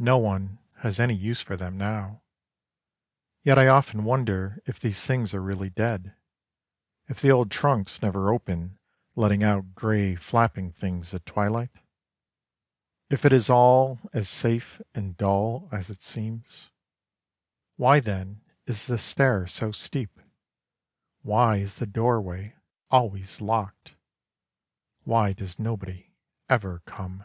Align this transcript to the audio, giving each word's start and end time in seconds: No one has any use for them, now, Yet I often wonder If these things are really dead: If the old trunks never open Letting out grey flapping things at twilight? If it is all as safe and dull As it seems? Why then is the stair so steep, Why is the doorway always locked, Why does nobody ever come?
No 0.00 0.18
one 0.18 0.58
has 0.78 0.98
any 0.98 1.14
use 1.14 1.42
for 1.42 1.56
them, 1.56 1.78
now, 1.78 2.22
Yet 3.44 3.56
I 3.56 3.68
often 3.68 4.02
wonder 4.02 4.60
If 4.66 4.80
these 4.80 5.06
things 5.06 5.32
are 5.32 5.40
really 5.40 5.70
dead: 5.70 6.12
If 7.06 7.20
the 7.20 7.30
old 7.30 7.52
trunks 7.52 8.02
never 8.02 8.32
open 8.34 8.80
Letting 9.14 9.44
out 9.44 9.76
grey 9.76 10.16
flapping 10.16 10.72
things 10.72 11.14
at 11.14 11.24
twilight? 11.24 11.70
If 13.10 13.24
it 13.24 13.32
is 13.32 13.48
all 13.48 14.00
as 14.12 14.28
safe 14.28 14.80
and 14.92 15.16
dull 15.16 15.68
As 15.70 15.88
it 15.88 16.02
seems? 16.02 16.70
Why 17.76 18.00
then 18.00 18.40
is 18.66 18.88
the 18.88 18.98
stair 18.98 19.46
so 19.46 19.70
steep, 19.70 20.18
Why 21.22 21.58
is 21.58 21.76
the 21.76 21.86
doorway 21.86 22.56
always 22.90 23.40
locked, 23.40 23.94
Why 25.04 25.32
does 25.32 25.60
nobody 25.60 26.12
ever 26.48 26.80
come? 26.86 27.22